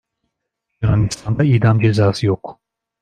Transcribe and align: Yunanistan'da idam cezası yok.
Yunanistan'da 0.81 1.43
idam 1.43 1.79
cezası 1.79 2.25
yok. 2.25 2.59